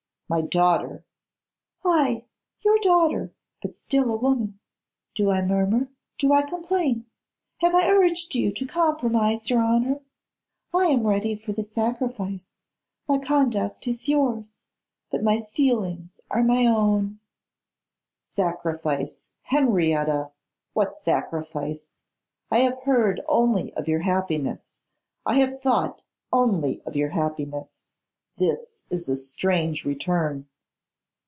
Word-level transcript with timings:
'My 0.31 0.39
daughter!' 0.39 1.03
'Ay! 1.83 2.23
your 2.61 2.77
daughter, 2.79 3.33
but 3.61 3.75
still 3.75 4.09
a 4.09 4.15
woman. 4.15 4.61
Do 5.13 5.29
I 5.29 5.41
murmur? 5.41 5.89
Do 6.17 6.31
I 6.31 6.41
complain? 6.41 7.05
Have 7.57 7.75
I 7.75 7.89
urged 7.89 8.33
you 8.33 8.53
to 8.53 8.65
compromise 8.65 9.49
your 9.49 9.59
honour? 9.61 9.99
I 10.73 10.85
am 10.85 11.05
ready 11.05 11.35
for 11.35 11.51
the 11.51 11.63
sacrifice. 11.63 12.47
My 13.09 13.17
conduct 13.19 13.85
is 13.89 14.07
yours, 14.07 14.55
but 15.09 15.21
my 15.21 15.41
feelings 15.53 16.11
are 16.29 16.43
my 16.43 16.65
own.' 16.65 17.19
'Sacrifice, 18.29 19.27
Henrietta! 19.41 20.31
What 20.71 21.03
sacrifice? 21.03 21.89
I 22.49 22.59
have 22.59 22.81
heard 22.83 23.19
only 23.27 23.73
of 23.73 23.89
your 23.89 23.99
happiness; 23.99 24.79
I 25.25 25.39
have 25.39 25.61
thought 25.61 26.01
only 26.31 26.81
of 26.83 26.95
your 26.95 27.09
happiness. 27.09 27.79
This 28.37 28.81
is 28.89 29.07
a 29.07 29.15
strange 29.17 29.85
return. 29.85 30.47